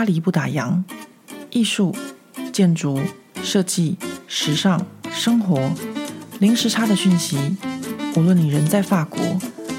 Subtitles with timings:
[0.00, 0.82] 巴黎不打烊，
[1.50, 1.94] 艺术、
[2.54, 2.98] 建筑、
[3.42, 5.70] 设计、时尚、生活，
[6.38, 7.36] 零时差的讯息。
[8.16, 9.20] 无论你人在法国，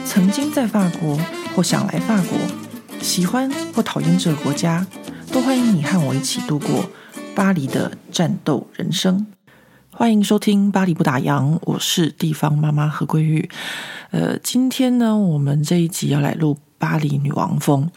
[0.06, 1.18] 曾经在法国，
[1.56, 2.38] 或想来法国，
[3.02, 4.86] 喜欢或讨厌这个国家，
[5.32, 6.86] 都欢迎你和我一起度过
[7.34, 9.26] 巴黎的战斗人生。
[9.90, 13.50] 欢迎收听《巴黎不打烊》，我是地方妈妈何桂玉。
[14.12, 17.88] 呃，今天呢，我们这一集要来录巴黎女王风。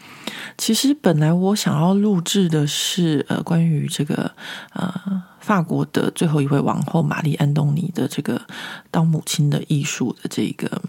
[0.57, 4.31] 其实本来我想要录制的是呃，关于这个
[4.73, 4.93] 呃
[5.39, 8.39] 法国的最后一位王后玛丽安东尼的这个
[8.91, 10.81] 当母亲的艺术的这个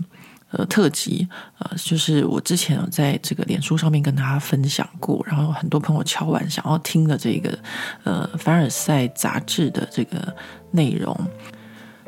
[0.51, 1.27] 呃特辑，
[1.59, 7.59] 呃，就是我之前有在这个脸书上面跟大家分享过，然后很多朋友敲完想要听的这个
[8.05, 10.35] 呃凡尔赛杂志的这个
[10.71, 11.19] 内容。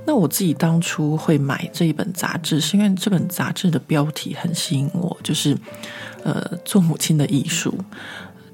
[0.08, 5.54] 那我自己当初会买这一本杂志，是因为这本杂志的标题很吸引我，就是
[6.24, 7.74] 呃，做母亲的艺术。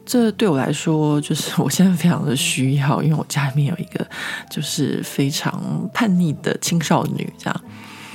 [0.04, 4.04] 这对我来说，就是我现在非常的需要，因为我家里面有一个
[4.50, 7.60] 就是非常叛逆的青少女，这样。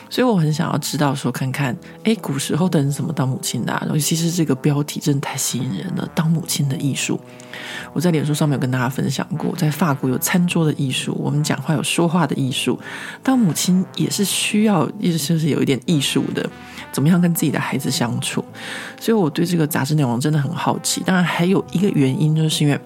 [0.09, 3.85] 所以我很想要知道，说看看，哎，古时候的人怎么当母亲的啊？
[3.89, 7.19] 尤其是这个标题真的太吸引人了，当母亲的艺术。
[7.93, 12.79] 我在脸书上面有跟大家分享过，在法国有餐桌的艺术，我们讲话有说话的艺术，
[13.21, 16.49] 当母亲也是需要，意思就是有一点艺术的，
[16.91, 18.43] 怎么样跟自己的孩子相处。
[18.99, 21.01] 所以我对这个杂志内容真的很好奇。
[21.05, 22.79] 当然还有一个原因，就是因为。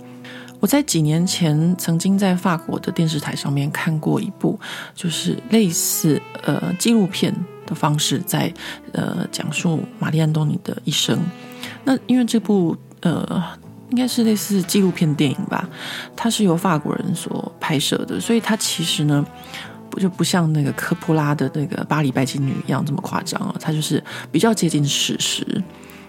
[0.64, 4.58] 我在几年前曾经在法国的电视台上面看过一部，
[4.96, 8.50] 就是类似呃纪录片的方式在，
[8.94, 11.20] 呃讲述玛丽安东尼的一生。
[11.84, 13.44] 那因为这部呃
[13.90, 15.68] 应该是类似纪录片电影吧，
[16.16, 19.26] 它是由法国人所拍摄的，所以它其实呢
[19.90, 25.46] 不就不像那个科波拉的那个《巴黎拜金女》一样这么夸张啊，它就是比较接近史实。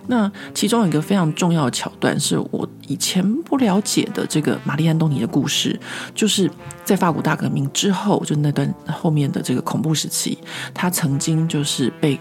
[0.06, 5.78] 那其中有一个非常重要的桥段，是我以前不了解的这个玛丽安东尼的故事，
[6.14, 6.50] 就是
[6.84, 10.36] 在法国大革命之后，就那段后面的这个恐怖时期，
[10.75, 12.20] 他曾经就是被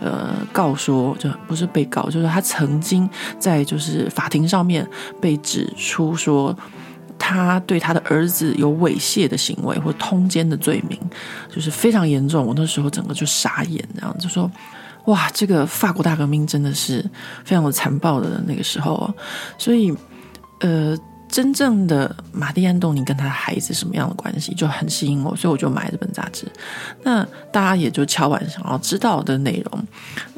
[0.00, 3.08] 呃告说，就不是被告，就是他曾经
[3.38, 4.86] 在就是法庭上面
[5.18, 6.54] 被指出说，
[7.18, 10.98] 他对他的儿子有猥亵的行为或通奸的罪名，
[11.50, 12.44] 就是非常严重。
[12.44, 14.50] 我那时候整个就傻眼，这样就说。
[15.06, 17.04] 哇，这个法国大革命真的是
[17.44, 19.14] 非常的残暴的那个时候啊，
[19.58, 19.94] 所以，
[20.60, 20.96] 呃，
[21.28, 26.46] 真正的玛丽安东尼跟他的孩子什么样的关系就很吸引我，所以我就买这本杂志。
[27.02, 29.86] 那大家也就敲完想要知道的内容，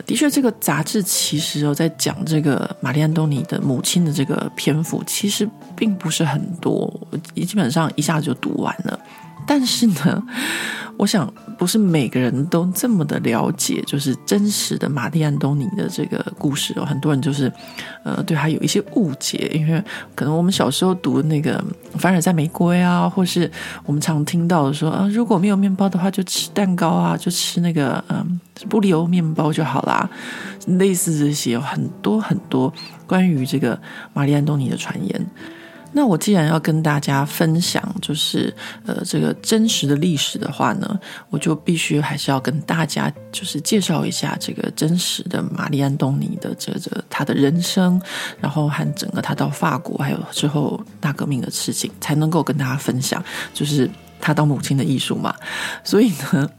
[0.05, 6.93] 的确，这个杂志其实哦，在讲这个玛丽安东尼的母亲的这个篇幅其实并不是很多，
[7.35, 8.99] 也基本上一下子就读完了。
[9.47, 10.23] 但是呢，
[10.99, 16.85] 我想不是每个人都这么的了解，就是真实的玛丽安东尼的这个故事哦。
[16.85, 17.53] 很多人就是，
[18.03, 19.83] 呃，对他有一些误解，因为
[20.15, 21.63] 可能我们小时候读那个
[21.95, 23.51] 凡尔赛玫瑰啊，或是
[23.85, 30.09] 我们常听到的说啊，如果没有面包的话，就吃蛋糕啊，就吃那个嗯布里欧面包就好啦，
[30.67, 32.73] 类似这些有很多很多
[33.07, 33.79] 关于这个
[34.13, 35.27] 玛丽安东尼的传言。
[35.97, 47.99] 那我既然要跟大家分享，就是呃这个真实的历史的话呢，我就必须还是要跟大家就是介绍一下这个真实的玛丽安东尼的这个他的人生，
[48.39, 53.25] 然后和整个他到法国还有之后大革命的事情，才能够跟大家分享，
[53.55, 53.91] 就是
[54.21, 55.35] 他当母亲的艺术嘛。
[55.83, 56.51] 所以呢，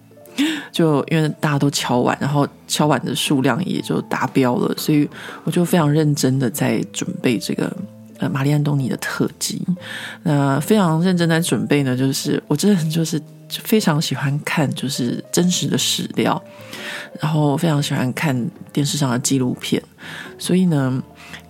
[0.71, 5.07] 就因为大家都敲碗，然后敲碗的数量也就达标了，所以
[5.43, 7.71] 我就非常认真的在准备这个。
[8.19, 9.61] 呃，玛丽安东尼的特辑，
[10.23, 11.95] 那非常认真在准备呢。
[11.95, 16.41] 就是我真的就是非常喜欢看，就是真实的史料，
[17.19, 19.81] 然后非常喜欢看电视上的纪录片。
[20.39, 21.01] 所以呢，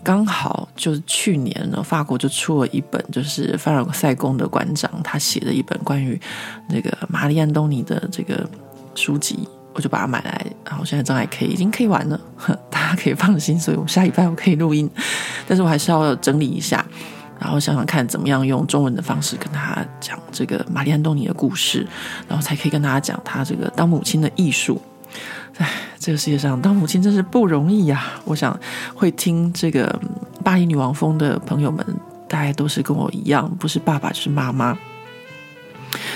[0.04, 6.20] 刚好就是去年呢，法国就出了一本，就是凡尔赛宫的馆长他写的一本关于
[6.70, 8.46] 那个玛丽安东尼的这个
[8.94, 9.48] 书籍。
[9.78, 12.20] 我就把它买来，然后现在正在 K，已经 K 完了，
[12.72, 13.60] 大家可以放心。
[13.60, 14.90] 所以我下礼拜我可以录音，
[15.48, 16.84] 但是我还是要整理一下，
[17.40, 21.86] 然后想想看怎么样用中文的方式跟他讲这个玛丽安东尼的故事，
[22.28, 24.82] 然后才可以跟大家讲他这个当母亲的艺术。
[25.60, 25.70] 哎，
[26.00, 28.04] 这个世界上当母亲真是不容易呀！
[28.26, 28.60] 我想
[28.96, 30.00] 会听这个
[30.44, 31.86] 巴黎女王风的朋友们，
[32.28, 34.76] 大概都是跟我一样，不是爸爸就是妈妈。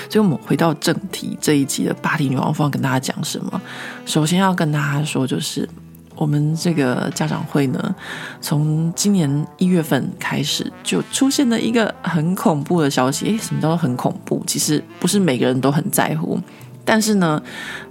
[0.10, 3.62] 所以，我们回到正题，这一集的巴黎女王方跟大家讲什么？
[4.06, 5.68] 首先要跟大家说，就是
[6.16, 7.96] 我们这个家长会呢，
[8.42, 13.26] 从今年一月份开始就出现了一个很恐怖的消息。
[13.28, 14.44] 诶，什么叫做很恐怖？
[14.46, 16.40] 其实不是每个人都很在乎，
[16.84, 17.42] 但是呢，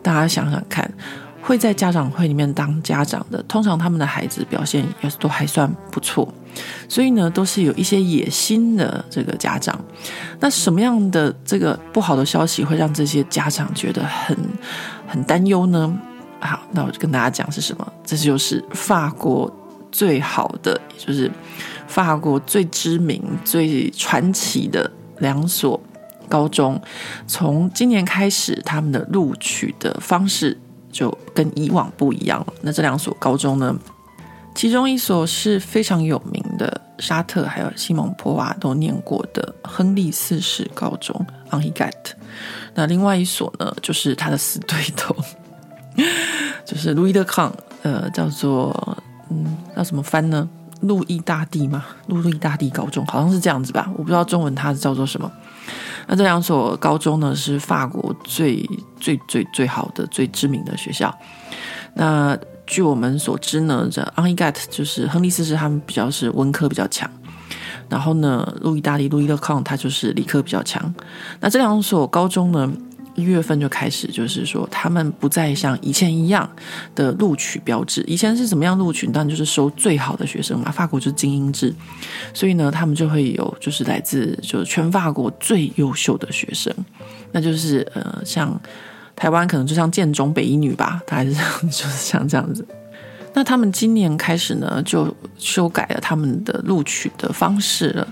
[0.02, 0.88] 大家想想看，
[1.42, 6.32] 会在家长会里面当家长的，通常他们的孩子表现也都还算不错。
[6.88, 9.78] 所以呢，都是有一些野心的这个家长。
[10.40, 14.36] 那什么样的这个不好的消息会让这些家长觉得很
[15.06, 15.98] 很担忧呢？
[16.40, 17.92] 好，那我就跟大家讲是什么？
[18.04, 19.52] 这就是法国
[19.92, 21.30] 最好的，也就是
[21.86, 25.78] 法国最知名、最传奇的两所
[26.28, 26.80] 高中，
[27.26, 30.58] 从今年开始，他们的录取的方式
[30.90, 32.46] 就跟以往不一样了。
[32.62, 33.76] 那这两所高中呢，
[34.54, 41.90] 其中一所是非常有名的，沙特还有西蒙波娃都念过的亨利四世高中 Henri IV。
[42.74, 45.14] 那另外一所呢，就是他的死对头，
[46.64, 47.52] 就是路易德康，
[47.82, 48.98] 呃，叫做
[49.30, 50.48] 嗯，叫什么翻呢？
[50.82, 51.84] 路易大帝吗？
[52.06, 55.30] 路易大帝高中好像是这样子吧，我不知道中文它是叫做什么。
[56.06, 58.68] 那这两所高中呢，是法国最
[58.98, 61.14] 最最最好的、最知名的学校。
[61.94, 62.38] 那
[62.70, 67.10] 据我们所知呢，这 o n i g a t 就是亨利四世，他们比较是文科比较强，
[67.88, 70.94] 然后呢，路易大帝路易勒康他就是理科比较强。
[71.40, 72.72] 那这两所高中呢，
[73.16, 76.48] 一月份就开始，就是说他们不再像以前一样
[76.94, 78.04] 的录取标志。
[78.06, 79.04] 以前是怎么样录取？
[79.08, 80.70] 当然就是收最好的学生嘛。
[80.70, 81.74] 法国就是精英制，
[82.32, 86.72] 所以呢，他们就会有就是来自就是全法国最优秀的学生，
[87.32, 88.56] 那就是呃像。
[89.20, 91.34] 台湾可能就像建中北一女吧，她还是
[91.68, 92.66] 就是像这样子。
[93.34, 98.08] 那他们今年开始呢，就修改了他们的录取的方式了。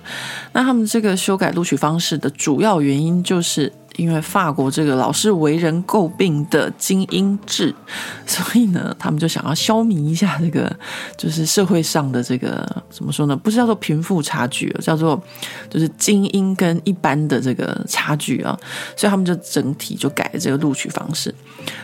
[0.53, 3.73] 那他们这个修改录取方式的主要原因就是。
[3.99, 7.75] 因为法国这个老是为人诟病的精英制，
[8.25, 10.75] 所以呢，他们就想要消弭一下这个，
[11.17, 13.37] 就是社会上的这个怎么说呢？
[13.37, 15.21] 不是叫做贫富差距，叫做
[15.69, 18.57] 就是精英跟一般的这个差距啊。
[18.97, 21.35] 所以他们就整体就改了这个录取方式。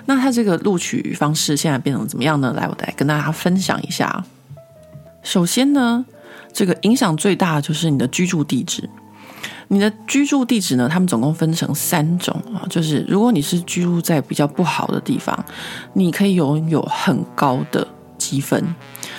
[0.07, 2.55] 那他这个录取方式现在变成怎么样呢？
[2.57, 4.25] 来，我来跟大家分享一下。
[5.25, 6.07] 首先呢，
[6.53, 8.89] 这个影响最大的就是你的居住地址。
[9.69, 10.89] 你的居住地址呢？
[10.89, 15.45] 他们总共分成三种啊，就是如果你是居住在比较不好的地方，
[15.93, 17.87] 你可以拥有很高的
[18.19, 18.63] 积分。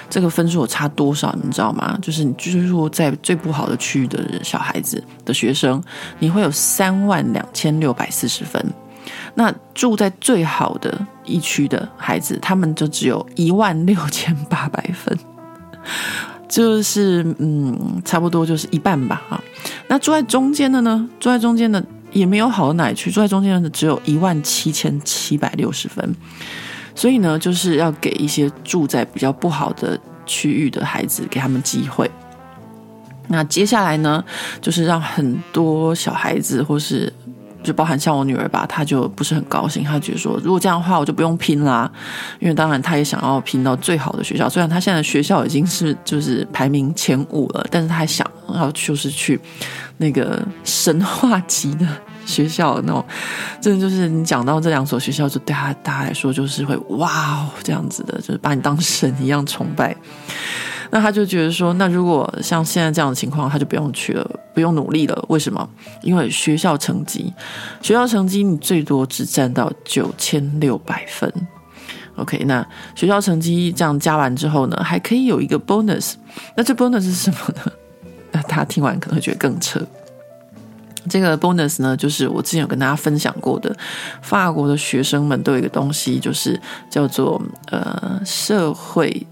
[0.07, 1.35] 这个分数有差多少？
[1.43, 1.97] 你知道吗？
[2.01, 5.83] 就是你居住在最不好的区域的小孩子的学生，
[6.19, 8.63] 你会有三万两千六百四十分。
[9.33, 15.17] 那住在最好的一区的孩子，他们就只有一万六千八百分。
[16.47, 19.41] 就是嗯，差不多就是一半吧啊。
[19.87, 21.09] 那住在中间的呢？
[21.19, 26.15] 住在中间的也没有好到哪里去，住在中间的只有一万七千七百六十分。
[26.93, 32.09] 所以呢，就是要给一些住在比较不好的区域的孩子，给他们机会。
[33.27, 34.23] 那接下来呢，
[34.61, 37.11] 就是让很多小孩子或是。
[37.65, 41.91] 就包含像我女儿吧，她就不是很高兴，她觉得说，如果这样的话，我就不用拼啦，
[42.39, 49.39] 因为当然她也想要拼到最好的学校，虽然她现在学校已经是就是排名前五了，但是她想要就是去
[49.97, 51.85] 那个神话级的
[52.25, 53.05] 学校那种，
[53.59, 59.95] 真的就是你讲到这两所学校，就对她大家来说就是会哇哦这样子的，就是把你当神一样崇拜。
[60.95, 65.25] 那他就觉得说，那如果像现在这样的情况，他就不用去了，不用努力了。
[65.27, 65.69] 为什么？
[66.01, 67.33] 因为学校成绩，
[67.81, 71.29] 学校成绩你最多只占到九千六百分。
[72.15, 72.65] OK，那
[72.95, 76.13] 学校成绩这样加完之后呢，还可以有一个 bonus。
[76.55, 77.71] 那这 bonus 是什么呢？
[78.31, 79.85] 那他听完可能会觉得更扯。
[81.09, 83.75] 这个 bonus 呢，就是我之前有跟大家分享过的，
[84.21, 86.57] 法国的学生们都有一个东西，就是
[86.89, 89.27] 叫做呃社会。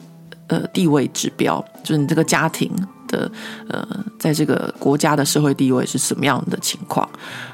[0.48, 2.72] 呃，地位指标就是你这个家庭
[3.08, 3.32] 的
[3.70, 3.88] 呃，
[4.20, 7.08] 在这个国家的社会地位是什么样的情况？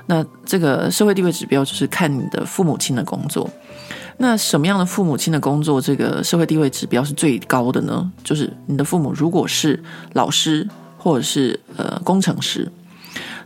[0.08, 3.50] 那这个社会地位指标就是看你的父母亲的工作。
[4.18, 8.12] 那什么样的父母亲的工作，这个社会地位指标是最高的呢？
[8.24, 9.82] 就是你的父母如果是
[10.14, 10.68] 老师
[10.98, 12.70] 或者是呃工程师。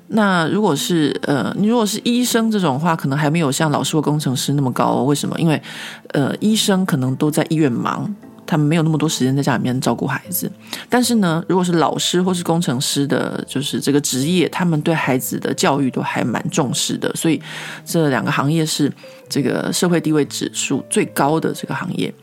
[0.08, 5.04] 那如果是呃，你如果是医生这种话，可能还没有像老师或工程师那么高。
[5.04, 5.40] 为什么？
[5.40, 5.62] 因为
[6.10, 8.14] 呃，医生可能都在医院忙。
[8.54, 10.52] 他们没有那么多时间在家里面照顾孩子，
[10.88, 17.42] 但是呢，如果是老师或是工程师的，就是这个职业，他们对孩子的教育都还蛮重视的，所以
[17.84, 18.94] 这两个行业是
[19.28, 22.14] 这个社会地位指数最高的这个行业。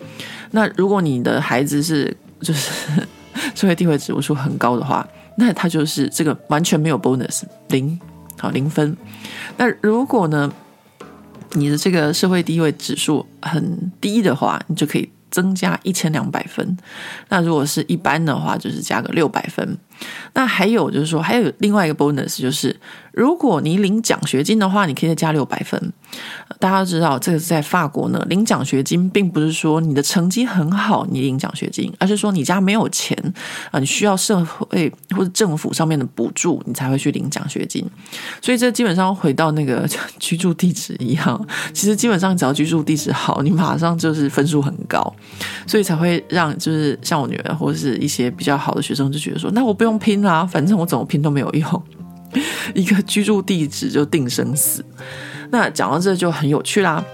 [0.52, 2.70] 那如果你的孩子是就是
[3.56, 5.04] 社会地位指数很高的话，
[5.36, 7.98] 那他就是这个完全没有 bonus 零，
[8.38, 8.96] 好零分。
[9.56, 10.52] 那如果呢，
[11.54, 15.10] 你的这个社会地位指数很低的话，你就可以。
[15.30, 16.76] 增加一千两百分，
[17.28, 19.78] 那如果是一般的话，就是加个六百分。
[20.34, 22.74] 那还有就是说，还有另外一个 bonus，就是
[23.12, 25.92] 如果你领奖学金的话，你可以再加六百分。
[26.58, 33.16] 大家都知道，这个是在法国呢，领奖学金并不是说你的成绩很好你领奖学金，而是说你家没有钱
[33.70, 37.84] 啊，你需要社会或者政府上面的补助，你才会去领奖学金。
[38.42, 39.88] 所以这基本上回到那个
[40.18, 45.14] 居住地址一样，其实基本上只要居住地址好，你马上就是分数很高，
[45.66, 51.82] 所以才会让就是像我女儿或者是一些比较好的学生就觉得说，那我不用拼啦，反正我怎么拼都没有用，
[52.74, 54.84] 一个居住地址就定生死。
[55.50, 57.04] 那讲到这就很有趣啦。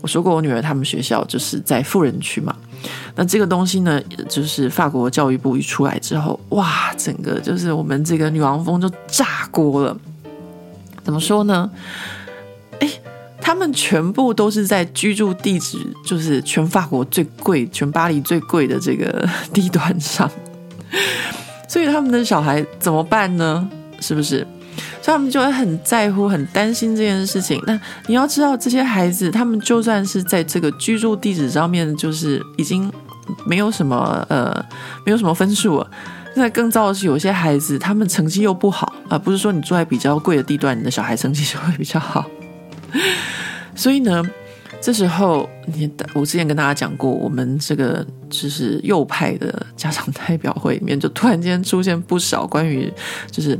[0.00, 2.56] 我说过，我女儿他们学校就是在富人区嘛。
[3.14, 9.94] 那这个东西呢，就是法国教育部一出来之后，哇，整个就是我们这个女王蜂就炸锅了。
[11.04, 11.70] 怎么说呢？
[12.78, 12.88] 哎，
[13.40, 20.30] 他们全部都是在居住地址，就是全法国最贵、全巴黎最贵的这个 地段上。
[21.68, 23.68] 所以他们的小孩怎么办呢？
[24.00, 24.46] 是不是？
[25.02, 27.62] 所以他们就会很在乎、很担心这件事情。
[27.66, 32.92] 那你要知道，这些孩子他们就算是在这个居住地址上面，就是已经
[33.46, 34.52] 没有什么呃，
[35.06, 35.90] 没有什么分数了。
[36.36, 42.24] 那更糟的是，有些孩子他们成绩又不好啊，不是说你住在比较贵的地段，你的小孩成绩就会比较好。
[43.74, 44.22] 所以呢，
[44.80, 52.92] 这时候你我之前跟大家讲过，我们这个就是右派的家长代表会里面，就突然间出现不少关于
[53.30, 53.58] 就是。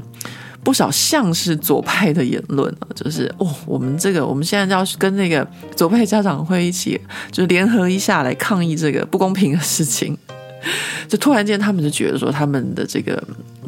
[0.62, 7.00] 不少像是左派的言论啊，就是哦，我们这个我们现在就要跟那个左派家长会一起，
[7.32, 10.16] 就联合一下来抗议这个不公平的事情。
[11.08, 13.20] 就突然间，他们就觉得说他们的这个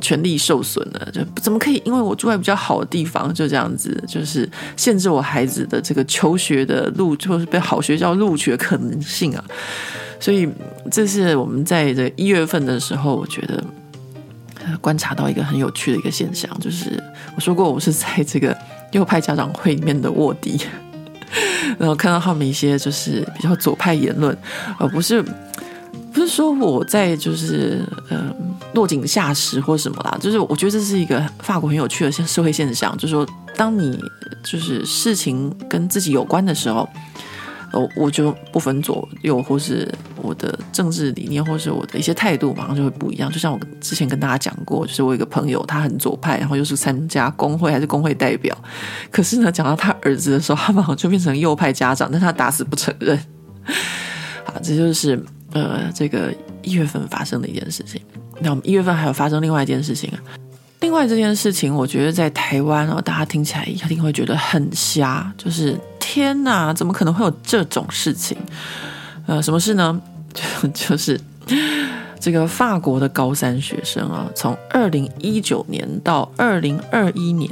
[0.02, 4.46] 权利受损了，就怎么可以因为我住在比较好的地方，就这样子，就是
[4.76, 9.42] 限制我孩子的这个求学的路，就是被好学校录取的可能性啊。
[10.20, 10.46] 所以
[10.90, 13.64] 这是我们在这一月份的时候，我觉得。
[14.80, 17.02] 观察到一个很有趣的一个现象，就是
[17.34, 18.56] 我说过，我是在这个
[18.92, 20.60] 右派家长会里面的卧底，
[21.78, 24.36] 然后看到他们一些就是比较左派言论，
[24.78, 25.22] 而不是
[26.12, 28.34] 不是说我在就是呃
[28.74, 33.26] 落井下石或什么啦，就是我觉得这是一个法国很有趣的社会现象，就是说
[33.56, 33.98] 当你
[34.42, 36.88] 就是事情跟自己有关的时候。
[37.72, 43.30] 我我就不分左右，或是我的政治理念，或是我的一些态度，马上就会不一样。
[43.30, 48.56] 就像我之前跟大家讲过，就是我有一个朋友，他很左派，然后又是参加工会还是工会代表，
[49.10, 53.18] 可是呢，讲到他儿子的时候，他马上就变成右派家长，但他打死不承认。
[54.44, 55.18] 好，这就是
[55.52, 58.00] 呃，这个一月份发生的一件事情。
[58.40, 60.18] 那我们一月份还有发生另外一件事情啊。
[60.80, 65.78] 另外这件事情，我觉得在台湾哦，大家听起来一定会觉得很瞎，就是。
[66.04, 68.36] 天哪，怎么可能会有这种事情？
[69.26, 70.02] 呃，什么事呢？
[70.34, 71.18] 就 就是
[72.18, 77.48] 这个法国的高三学生啊，从二零一九年到二零二一年，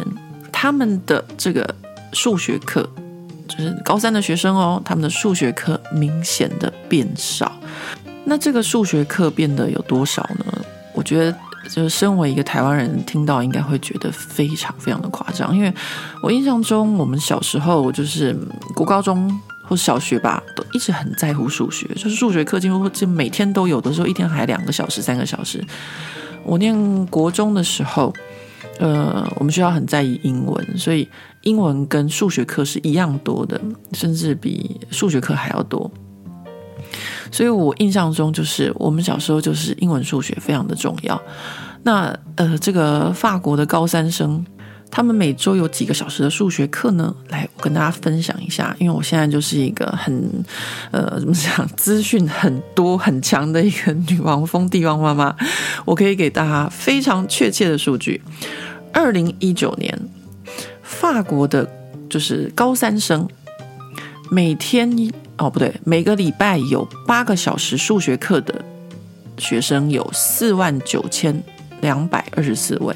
[0.50, 1.74] 他们的这个
[2.12, 2.86] 数学课，
[3.46, 7.52] 就是高三的学生哦，他们的数学课明显的变少。
[8.24, 10.44] 那这个数学课变得有多少呢？
[10.92, 11.34] 我觉得。
[11.72, 15.72] 就是身为一个台湾人，听到应该会觉得非常非常的夸张，因为
[16.22, 18.36] 我印象中，我们小时候就是
[18.74, 19.30] 国高中
[19.62, 25.64] 或小学吧，都一直很在乎数学，就是数学课几乎就每天都有的时候，一天还两个小时、三个小时。
[26.42, 28.12] 我念国中的时候，
[28.78, 31.08] 呃，我们学校很在意英文，所以
[31.42, 33.60] 英文跟数学课是一样多的，
[33.92, 35.90] 甚至比数学课还要多。
[37.30, 41.20] 所以我印象中，就是我们小时候就是英文、数学非常的重要。
[41.82, 44.44] 那呃，这个法国的高三生，
[44.90, 47.14] 他们每周有几个小时的数学课呢？
[47.28, 48.76] 来，我跟大家分享一下。
[48.78, 50.44] 因为我现在就是一个很
[50.90, 55.34] 呃，怎么讲，资讯很多很强的一个女王蜂地王妈妈，
[55.84, 58.20] 我可以给大家非常确切的数据。
[58.92, 59.98] 二零一九年，
[60.82, 61.66] 法国的
[62.10, 63.26] 就是高三生
[64.30, 65.10] 每天。
[65.40, 68.62] 哦，不对，每个礼拜有八个小时数学课的
[69.38, 71.42] 学生有四万九千
[71.80, 72.94] 两百二十四位，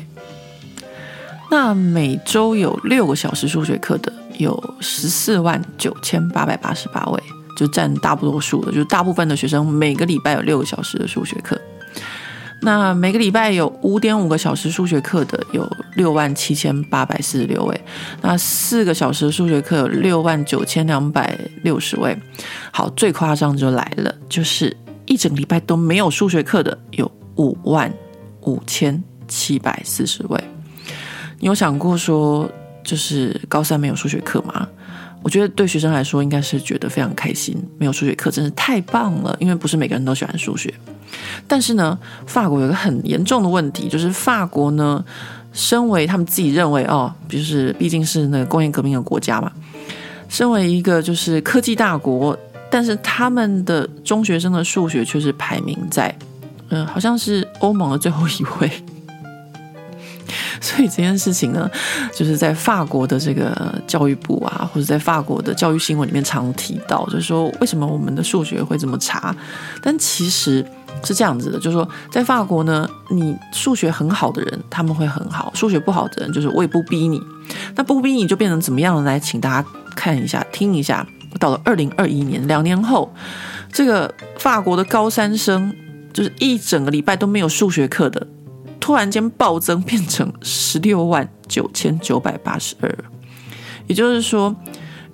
[1.51, 7.23] 那每周有六个小时数学课的有十四万九千八百八十八位，
[7.57, 11.59] 就占大多数的，就大部分的学生每个礼拜有六个小时的数学课。
[12.65, 17.81] 那每个礼拜有五点五个小时数学课的有六万七千八百四十六位，
[18.23, 22.17] 那四个小时数学课有六万九千两百六十位。
[22.73, 27.93] 好，最夸张就来了，就是一整礼拜都没有数学课的有五万
[28.41, 30.43] 五千七百四十位。
[31.39, 32.51] 你有想过说，
[32.83, 34.67] 就是高三没有数学课吗？
[35.25, 40.73] 我觉得对学生来说应该是觉得非常开心，没有数学课真是太棒了，因为不是每个人都喜欢数学。
[41.49, 45.03] 但是呢，法国有个很严重的问题，就是法国呢，
[45.55, 49.51] 身为他们自己认为哦，就是毕竟是那个工业革命的国家嘛，
[50.29, 52.39] 身为一个就是科技大国，
[52.71, 56.15] 但是他们的中学生的数学却是排名在，
[56.69, 58.71] 嗯、好像是欧盟的最后一位。
[60.61, 61.71] 所以这件事情呢，
[62.15, 69.35] 就是在法国的这个教育部啊，或者在法国的教育新闻里面常提到，就是说为什么我们的数学会这么差？
[69.83, 70.65] 但其实
[71.03, 77.21] 是这样子的，就是说在法国呢，你数学很好的人他们会很好，数学不好的人就是我也不逼你，
[77.75, 79.03] 那不逼你就变成怎么样呢？
[79.03, 81.07] 来，请大家看一下，听一下，
[81.39, 83.13] 到了二零二一年，两年后，
[83.73, 85.75] 这个法国的高三生
[86.13, 88.27] 就是一整个礼拜都没有数学课的。
[88.85, 92.95] 突然间暴增，变成十六万九千九百八十二，
[93.87, 94.55] 也就是说，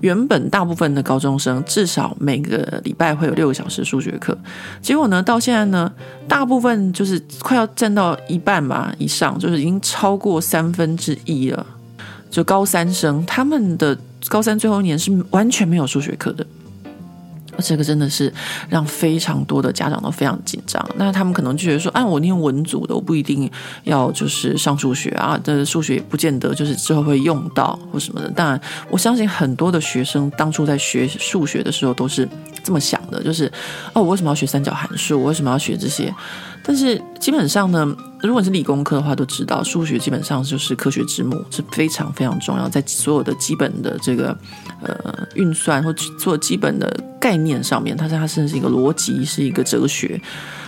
[0.00, 4.36] 原本大部分的高中生至少每个礼拜会有六个小时数学课，
[4.82, 5.88] 结果呢，到现在呢，
[6.26, 11.64] 大部分就是快要占到一半吧以上，就是已经超过三分之一了。
[12.28, 13.96] 就高三生，他们的
[14.26, 16.44] 高三最后一年是完全没有数学课的。
[17.60, 18.32] 这个真的是
[18.68, 20.84] 让非常多的家长都非常紧张。
[20.96, 23.50] 那他们可能就觉得说，啊，我念文组的，我不一定
[23.84, 28.28] 要就是上数学啊，这数学也不见得就是之后会用到或什么的。
[28.30, 32.28] 当然，我相信很多的学生当初在学数学的时候都是
[32.62, 33.46] 这么想的，就是
[33.92, 35.18] 哦，我为什么要学三角函数？
[35.20, 36.14] 我为什么要学这些？
[36.62, 44.36] 但是基本上呢，如果是理工科的话，都知道数学基本上就是科学之母，是非常非常重要，在所有的基本的这个
[44.82, 50.20] 呃运算或做基本的概念上面，它是它甚至是一个逻辑，是一个哲学，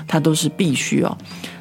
[0.06, 1.16] 它都是必须哦。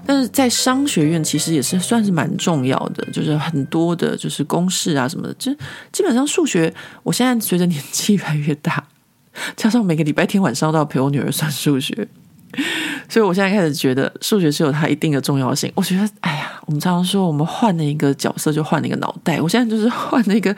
[0.06, 5.52] 但是在商学院其实也是算是蛮重要的，就是很多的就是公式啊什么的，就
[5.92, 8.84] 基本上数学，我现在随着年纪越来越大，
[9.56, 12.08] 加上每个礼拜天晚上都要陪我女儿算数学。
[13.08, 15.72] 所以，我现在开始觉得数学是有它一定的重要性。
[15.75, 19.41] 我觉得，哎呀，我们常常说，我们换了一个角色就换了一个脑袋。
[19.41, 20.55] 我现在就是换了一个，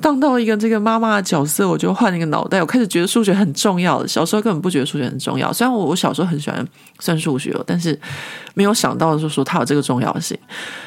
[0.00, 2.60] 当到一个这个妈妈的角色，我就换了一个脑袋。
[2.60, 4.06] 我开始觉得数学很重要。
[4.06, 5.52] 小时候根本不觉得数学很重要。
[5.52, 6.66] 虽然我我小时候很喜欢
[6.98, 7.98] 算数学，但是
[8.54, 10.38] 没有想到就是说它有这个重要性。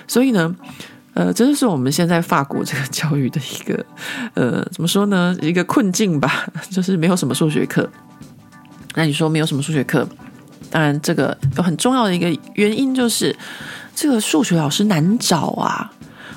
[0.08, 0.56] 所以呢，
[1.14, 3.86] 呃，这就是我们现在法国这个教育的一个，
[4.34, 5.36] 呃，怎么说呢？
[5.42, 7.90] 一个困境吧， 就是没有什么数学课。
[8.98, 10.08] 那你说没有什么数学课？
[10.76, 13.34] 当然，这个有很重要的一个原因就是，
[13.96, 15.90] 这个数学老师难找啊。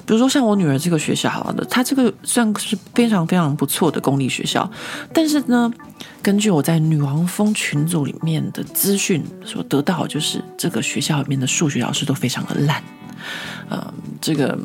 [0.07, 4.71] 比如说像我女儿这个学校，好的，她这个算是非常非常不错的公立学校，
[5.13, 5.69] 但是呢，
[6.23, 12.81] 根据我在女王蜂群组里面的资讯所得到，就是这个学校里面的数学老师都非常的烂。
[13.71, 14.57] 嗯，这个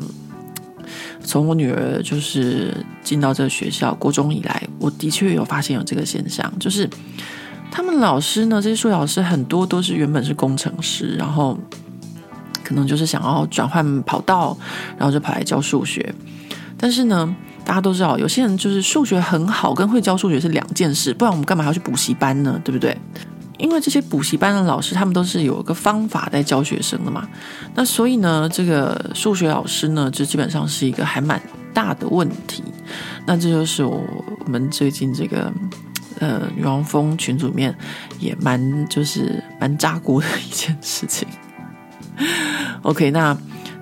[1.24, 6.88] 从我女儿就是进到这个学校国中以来，我的确有发现有这个现象，就是。
[7.76, 11.58] 他们老师呢，这些数学老师很多都是原本是工程师，然后
[12.62, 14.56] 可能就是想要转换跑道，
[14.96, 16.14] 然后就跑来教数学。
[16.78, 17.34] 但是呢，
[17.64, 22.60] 大家都知道，有些人就是数学很好，跟会教数学是两件事，不然我们干嘛还要去补习班呢？
[22.64, 22.96] 对不对？
[23.58, 27.26] 因为这些补习班的老师，他们都是有一个方法在教学生的嘛。
[27.74, 32.62] 那所以呢，这个数学老师呢，就基本上是一个还蛮大的问题。
[33.26, 34.00] 那这就是我
[34.46, 35.52] 我们最近这个。
[36.20, 37.74] 呃，女王蜂群组里面
[38.20, 41.26] 也蛮就是蛮扎锅的一件事情。
[42.82, 43.36] OK，那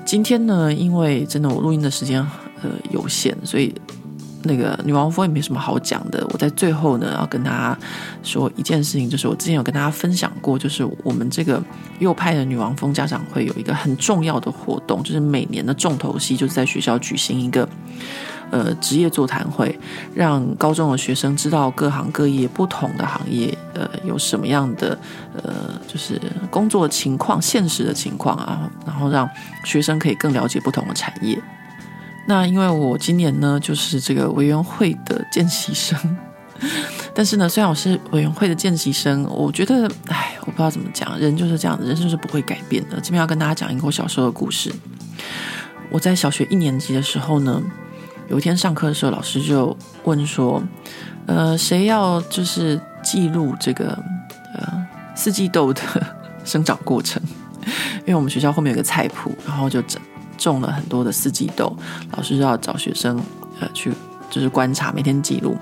[0.04, 2.20] 今天呢，因为真的我录音的时间
[2.62, 3.74] 呃有限，所以
[4.44, 6.26] 那个女王蜂也没什么好讲的。
[6.30, 7.78] 我在最后呢，要跟大家
[8.22, 11.62] 说一件事情，就是我之前有跟大家分享过，就是我们这个
[11.98, 17.68] 右派的女王蜂家长会有一个很重要的活动，就是每年的重头戏，就是在学校举行一个。
[18.52, 19.76] 呃，职业座谈会，
[20.14, 24.96] 让高中的学生知道各行各业不同的行业，呃，有什么样的
[25.34, 29.26] 呃，就是工作情况、现实的情况啊，然后让
[29.64, 31.40] 学生可以更了解不同的产业。
[32.28, 35.98] 那因为我今年呢，就是这个委员会的见习生，
[37.14, 43.00] 但是呢，虽然我是委员会的见习生，我觉得，哎，我不知道怎么讲，人就是这样的，人生是不会改变的。
[43.00, 44.70] 这边要跟大家讲一个我小时候的故事。
[45.90, 47.62] 我在小学一年级的时候呢。
[48.28, 50.62] 有一天上课的时候，老师就问说
[51.26, 53.98] ：“呃，谁要就是记录这个
[54.54, 55.82] 呃四季豆的
[56.44, 57.22] 生长过程？
[58.00, 60.00] 因为我们学校后面有个菜谱，然后就种
[60.38, 61.76] 种了很多的四季豆，
[62.16, 63.20] 老师就要找学生
[63.60, 63.92] 呃去
[64.30, 65.56] 就是观察，每天记录。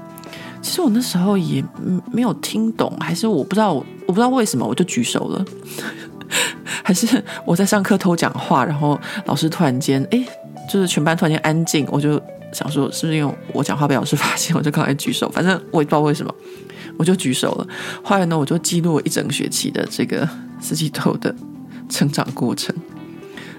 [0.62, 1.62] 其实我那时候也
[2.12, 5.44] 没有听懂，还是我不知道，我不知道为什么我就举手了，
[6.84, 10.24] 还是我在上课偷讲话，然后老师突然间哎，
[10.70, 12.22] 就是全班突然间安静，我就。
[12.52, 15.30] 想说是不是因为我讲话被老师发现，我就赶快举手。
[15.30, 16.34] 反正我也不知道为什么，
[16.96, 17.66] 我就举手了。
[18.02, 20.28] 后来呢，我就记录了一整学期的这个
[20.60, 21.34] 四季豆的
[21.88, 22.74] 成长过程。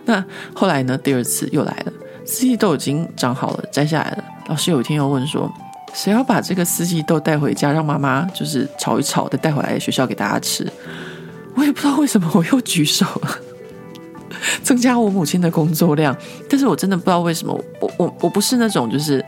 [0.06, 0.24] 那
[0.54, 1.94] 后来呢，第二次又来了，
[2.26, 4.24] 四季豆已经长好了，摘下来了。
[4.48, 5.52] 老师有一天又问说，
[5.94, 10.68] 谁要把这个四季豆带回家，让妈妈就是炒一炒，再带回来学校给大家吃？
[11.56, 13.38] 我也不知道为什么我又举手了。
[14.64, 16.16] 增加我母亲的工作量，
[16.50, 19.24] 但是我真的不知道为什么，我我我不是那种就是，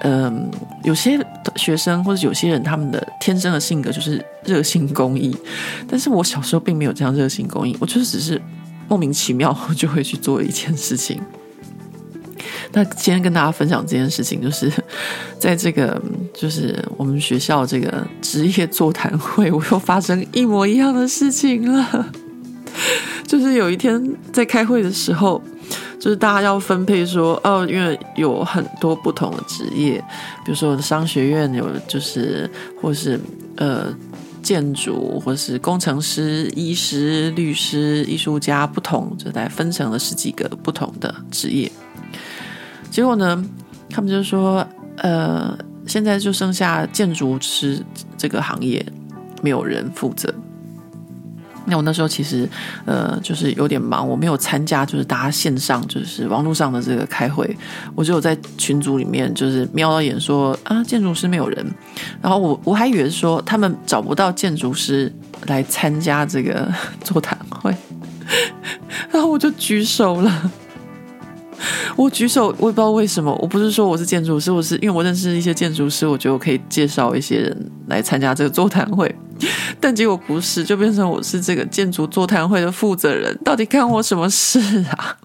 [0.00, 0.50] 嗯、
[0.84, 1.18] 有些
[1.56, 5.36] 学生或者有些人他们的天生的性格就是热心公益，
[5.88, 8.40] 但是我小时候并没有这样热心公益，我就只是
[8.88, 11.20] 莫名其妙就会去做一件事情。
[12.72, 14.70] 那今天跟大家分享这件事情，就是
[15.38, 16.00] 在这个
[16.34, 22.12] 就是我们学校这个职业座谈会，我又发生一模一样的事情了。
[23.26, 24.00] 就是有一天
[24.32, 25.42] 在开会的时候，
[25.98, 29.98] 就是大家要分配说，哦，因为有很多不同的职业，
[30.44, 32.48] 比如说商学院有，就是
[32.80, 33.20] 或是
[33.56, 33.92] 呃
[34.42, 41.70] 建筑，或是工程师、医师、律师、艺术家，不同就大概分成了十几个不同的职业。
[42.90, 43.44] 结果呢，
[43.90, 44.66] 他们就说，
[44.98, 47.82] 呃，现在就剩下建筑师
[48.16, 48.84] 这个行业
[49.42, 50.32] 没有人负责。
[51.66, 52.48] 那我那时候其实，
[52.84, 57.56] 呃，就是有点忙，我没有参加，就是大家线上，就是网络上的这个开会，
[57.94, 61.66] 我只有在群组里面，就是瞄到眼说啊，建筑师没有人，
[62.22, 65.12] 然后我我还以为说他们找不到建筑师
[65.46, 67.74] 来参加这个 座谈会，
[69.10, 70.50] 然后我就举手了。
[71.96, 73.34] 我举手，我也不知道为什么。
[73.40, 79.12] 我不是说我是建筑师，我是因为我认识一些建筑师，我觉得我可以介绍一些人来参加这个座谈会。
[79.80, 83.36] 但结果不是，就变成我是这个建筑座谈会的负责人。
[83.42, 85.16] 到底干我什么事啊？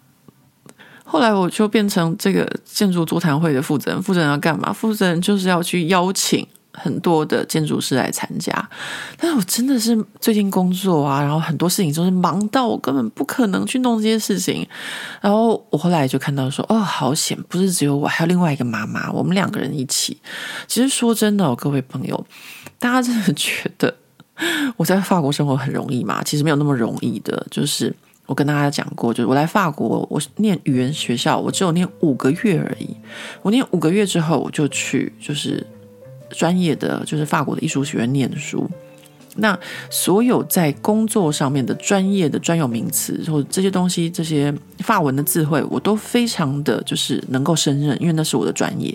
[1.03, 4.01] 后来我就变成这个建筑座谈会的负责人。
[4.01, 4.71] 负责人要干嘛？
[4.71, 6.47] 负责人就是要去邀请。
[6.73, 8.69] 很多的建筑师来参加，
[9.17, 14.65] 但是我真的是最近工作啊，然后很多事情都是忙到我根本不可能去弄这些事情。
[15.19, 20.17] 然后我后来就看到说，哦，好险，不是只有我，还有另外一个妈妈，我们两个人一起。
[20.65, 22.25] 其实说真的，各位朋友，
[22.79, 23.93] 大家真的觉得
[24.77, 26.23] 我在法国生活很容易吗？
[26.23, 27.45] 其实没有那么容易的。
[27.51, 27.93] 就是
[28.27, 32.95] 我跟大家讲过，就是我来法国，我念语言学校，我只有念五个月而已。
[33.41, 35.67] 我念五个月之后，我就去，就是。
[36.35, 38.69] 专业的就是法国的艺术学院念书，
[39.37, 39.57] 那
[39.89, 48.93] 所有在工作上面的专业的专有名词或者这些东西，这些法文的智慧，我都非常的就是能够胜任，因为那是我的专业。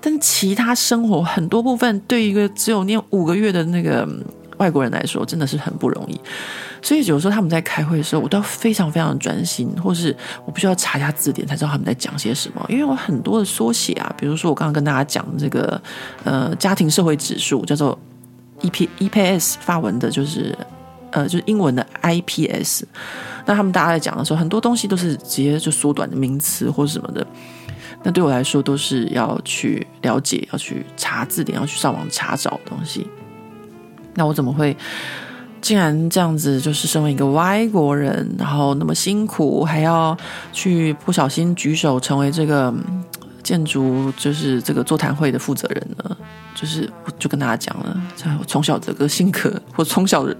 [0.00, 4.08] 但其他生活很多部分，对一个只有念五个月的那个
[4.58, 6.20] 外国人来说，真的是很不容易。
[6.80, 12.64] 所以有时候他们在开会的时候，我都要非常非常专心，或是我必须要查一下字典才知道他们在讲些什么。
[12.68, 15.80] 因为我很多的缩写啊，比如说我刚刚跟大家讲这个
[16.24, 17.98] 呃家庭社会指数叫做
[18.60, 20.56] E P E P S，发文的就是
[21.10, 22.86] 呃就是英文的 I P S。
[23.46, 27.26] 那他们大家在讲的时候，很多东西都是直接就缩短的名词或什么的。
[28.04, 33.04] 那对我来说，都是要去了解，要去查字典，要去上网查找东西。
[34.18, 34.76] 那我怎么会？
[35.60, 40.16] 竟然这样子，就是身为一个外国人，然后那么辛苦，还要
[40.52, 42.72] 去不小心举手成为这个
[43.42, 46.16] 建筑，就是这个座谈会的负责人呢？
[46.54, 48.00] 就是我就跟大家讲了，
[48.38, 50.36] 我从小这个性格，我从小的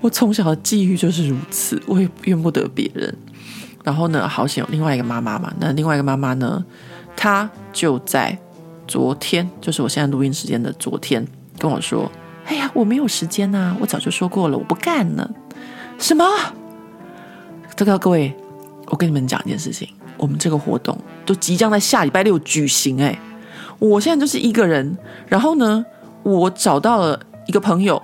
[0.00, 3.16] 我从小的际遇就是如此，我也怨不得别人。
[3.84, 6.64] 然后呢，好险有另外一个妈妈嘛，那另外一个妈妈呢，
[7.16, 8.36] 她就在
[8.88, 11.24] 昨天，就是我现在录音时间的昨天，
[11.60, 12.10] 跟我说。
[12.52, 15.30] 哎呀，我没有时间呐、我早就说过了，我不干了。
[15.96, 16.22] 什么？
[17.74, 18.36] 这个各位，
[18.88, 19.88] 我跟你们讲一件事情，
[20.18, 23.00] 我们这个活动都即将在下礼拜六举行。
[23.02, 23.18] 哎，
[23.78, 25.82] 我现在就是一个人，然后呢，
[26.22, 28.00] 我找到了一个朋友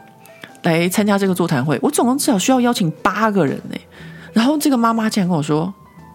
[0.63, 3.79] 来参加这个座谈会，我总共至少需要邀请八个人哎。
[4.33, 5.71] 然后这个妈妈竟然跟我说，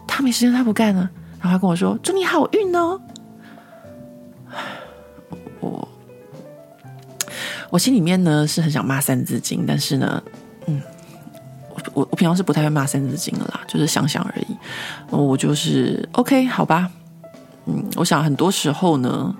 [0.07, 1.07] 她没时间，她不干了。
[1.39, 2.99] 然后她跟我说，祝你好运哦。
[7.73, 10.23] 我心里面呢是很想骂三字经，但是呢，
[10.67, 10.79] 嗯，
[11.73, 14.45] 我我我平常是不太会骂三字经的啦，就是想想而已。
[15.09, 16.87] 我就是 OK，好吧，
[17.65, 19.35] 嗯，我想很多时候呢，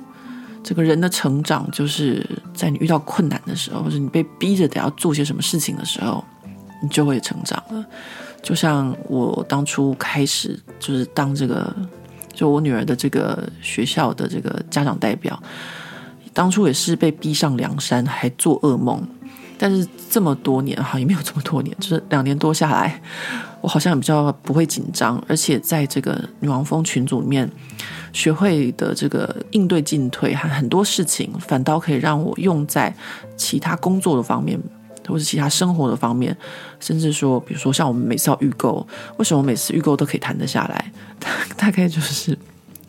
[0.63, 6.26] 这个人的成长就是在你遇到困难的时候，或者你被逼着得要做些什么事情的时候，
[6.82, 7.86] 你就会成长了。
[8.41, 11.72] 就像我当初开始就是当这个，
[12.34, 15.39] 就我女儿的这个学校的这个家长代表。
[16.34, 19.08] 当初也是被逼上梁山，还做噩梦。
[19.58, 23.00] 但是这么多年哈，也没有这么多年，就是两年多下来，
[23.62, 25.24] 我好像比较不会紧张。
[25.26, 27.50] 而且在这个女王蜂群组里面，
[28.12, 32.93] 学会的这个应对进退，还很多事情反倒可以让我用在
[33.38, 34.60] 其他工作的方面，
[35.08, 36.36] 或是其他生活的方面，
[36.82, 38.86] 甚至说，比如说像我们每次要预购，
[39.17, 40.91] 为什么每次预购都可以谈得下来？
[41.56, 42.38] 大概就是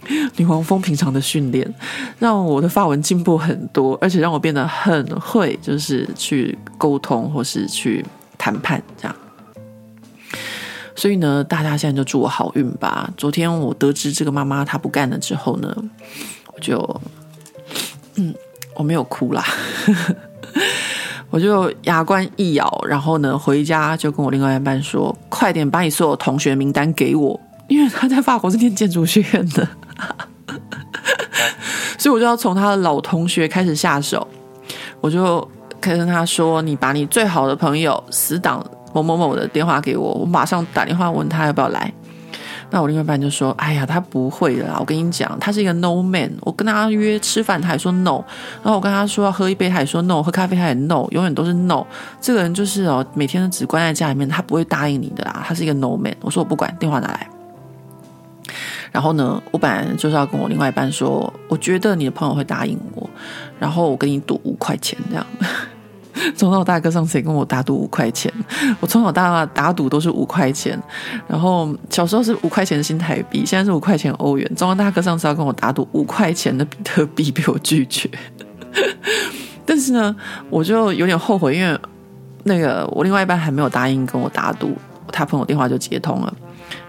[0.37, 1.73] 女王蜂平常的训练，
[2.19, 8.05] 让我的发文进步很多，而且让我变得很会，就是去沟通或是去
[8.37, 9.17] 谈判这样。
[10.97, 13.11] 所以呢，大家现在就祝我好运吧。
[13.17, 15.75] 昨天我得知这个妈妈她不干了之后呢，
[16.55, 17.01] 我就，
[18.15, 18.33] 嗯，
[18.77, 19.45] 我没有哭啦，
[21.31, 29.69] 我就牙关一咬，然后呢，回家就跟我另外一半说：“快点把你所有同学名单给我，因为他在法国是念建筑学院的，
[31.99, 34.27] 所以我就要从他的老同学开始下手。
[35.01, 35.47] 我就
[35.81, 41.93] 可以跟他说：‘你把你最好的朋友死党。’”某某某的电话给我，我马上打电话问他要不要来。
[42.71, 46.31] 那我另外一半就说：“哎呀，他不会的啦，我跟你讲，他是一个 no man。
[46.43, 48.23] 我跟他约吃饭，他也说 no。
[48.63, 50.23] 然后我跟他说要喝一杯，他也说 no。
[50.23, 51.85] 喝咖啡，他也 no，永远都是 no。
[52.21, 55.43] 这个人就是哦，每天都只关在家里面，他不会答应你的啦。
[55.45, 56.15] 他是一个 no man。
[56.21, 57.29] 我说我不管，电话拿来。
[58.95, 63.11] 然后呢，我本来就是要跟我另外一半说，我觉得你的朋友会答应我，
[63.59, 65.27] 然后我跟你赌五块钱这样。
[66.37, 68.33] ”从小大哥上次也跟我打赌五块钱，
[68.79, 70.81] 我从小到大打赌都是五块钱，
[71.27, 74.55] 然后小时候是五块钱的新台币，现在是五块钱欧元。
[74.55, 78.09] 中央大哥上次要跟我打赌五块钱的比特币，被我拒绝。
[79.67, 80.15] 但是呢，
[80.49, 81.77] 我就有点后悔，因为
[82.45, 84.73] 那个我另外一半还没有答应跟我打赌，
[85.11, 86.33] 他朋友电话就接通了。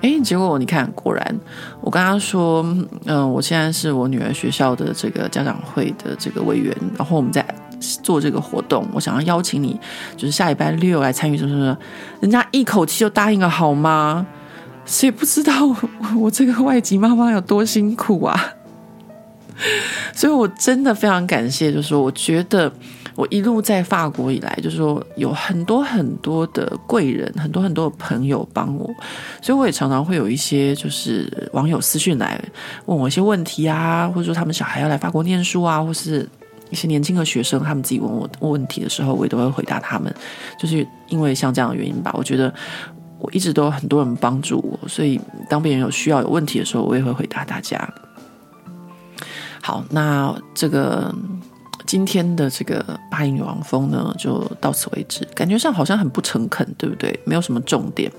[0.02, 1.40] 哎，结果你看，果然
[1.86, 2.66] 我跟他说，
[3.06, 7.46] 嗯，我现在是我女儿学校的这个家长会的这个委员，然后我们在。
[8.02, 9.80] 做这个活动，我想要邀请你，
[10.18, 11.78] 就是下礼拜六来参与，什么什么，
[12.20, 14.26] 人家一口气就答应了，好吗？
[14.86, 15.76] 谁不知道我，
[16.18, 18.54] 我这个外籍妈妈有多辛苦啊？
[20.16, 22.72] 所以，我真的非常感谢，就是说，我觉得
[23.16, 28.90] 我一路在法国以来，就是说，有很多很多的贵人，很多很多的朋友帮我，
[29.42, 32.40] 所以我也常常会有一些就是网友私讯来
[32.86, 36.28] 问我一些问题啊，或者说他们小孩要来法国念书啊，或是。
[36.72, 40.14] 一些年轻的学生，他们自己问我问题的时候，我也都会回答他们。
[40.58, 42.52] 就是因为像这样的原因吧，我觉得
[43.20, 47.88] 我一直都有很多人帮助我，所以当别人有需要、有问题的时候，我也会回答大家。
[49.62, 51.14] 好，那这个
[51.86, 55.26] 今天的这个巴黎女王风呢，就到此为止。
[55.36, 57.20] 感觉上好像很不诚恳，对不对？
[57.26, 58.12] 没有什么重点。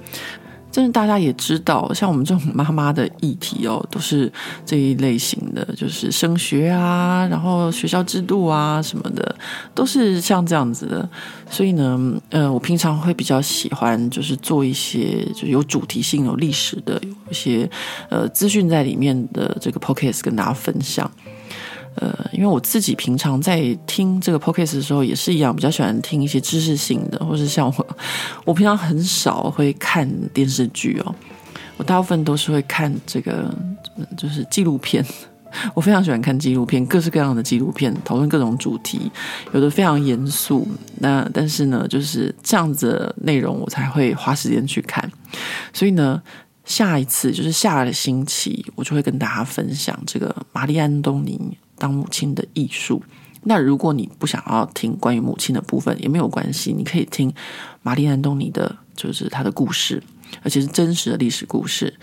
[0.72, 4.30] 但是大家也知道，像我们这种妈妈的议题哦，都是
[4.66, 9.34] 这一类型的，就是升学啊，然后学校制度啊什么的，
[9.74, 11.08] 都是像这样子的。
[11.48, 17.66] 所以呢，呃，我平常会比较喜欢，就是做一些就有主题性、有历史的，有一些
[18.10, 21.10] 呃资讯在里面的这个 p o c a s t 跟大家分享。
[21.96, 27.86] 呃，因为我自己平常在听这个 podcast 的时候也是一样，比较喜欢听一些知识性的，或是像我，
[28.44, 31.14] 我平常很少会看电视剧哦，
[31.76, 33.54] 我大部分都是会看这个，
[34.16, 35.04] 就是纪录片。
[35.72, 39.10] 我非常喜欢看纪录片，各式各样的纪录片，讨论各种主题，
[39.54, 45.10] 有的非常严肃，那但是呢，就是这样子的内容我才会花时间去看。
[45.72, 46.20] 所以呢，
[46.66, 51.56] 下一次就是下个星期，我就会跟大家分享这个玛丽安东尼。
[51.78, 53.02] 当母亲的艺术。
[53.42, 57.32] 那如果你不想要听关于母亲的部分，也没有关系，你可以听
[57.82, 60.02] 玛丽安东尼的，就是她的故事，
[60.42, 61.94] 而且是真实的历史故事。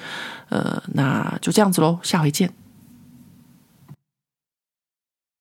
[0.50, 2.63] 呃，那就这样子喽，下回见。